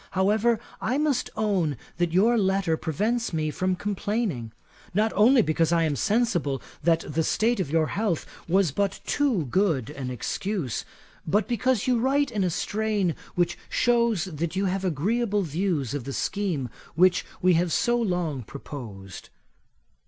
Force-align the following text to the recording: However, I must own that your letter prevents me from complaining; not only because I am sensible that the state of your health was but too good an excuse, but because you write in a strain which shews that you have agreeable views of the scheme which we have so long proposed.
However, 0.17 0.59
I 0.81 0.97
must 0.97 1.29
own 1.37 1.77
that 1.97 2.11
your 2.11 2.35
letter 2.35 2.75
prevents 2.75 3.33
me 3.33 3.51
from 3.51 3.75
complaining; 3.75 4.51
not 4.95 5.13
only 5.15 5.43
because 5.43 5.71
I 5.71 5.83
am 5.83 5.95
sensible 5.95 6.59
that 6.81 7.01
the 7.07 7.21
state 7.23 7.59
of 7.59 7.69
your 7.69 7.85
health 7.85 8.25
was 8.47 8.71
but 8.71 8.99
too 9.05 9.45
good 9.51 9.91
an 9.91 10.09
excuse, 10.09 10.85
but 11.27 11.47
because 11.47 11.85
you 11.85 11.99
write 11.99 12.31
in 12.31 12.43
a 12.43 12.49
strain 12.49 13.13
which 13.35 13.59
shews 13.69 14.25
that 14.25 14.55
you 14.55 14.65
have 14.65 14.83
agreeable 14.83 15.43
views 15.43 15.93
of 15.93 16.05
the 16.05 16.13
scheme 16.13 16.69
which 16.95 17.23
we 17.39 17.53
have 17.53 17.71
so 17.71 17.95
long 17.95 18.41
proposed. 18.41 19.29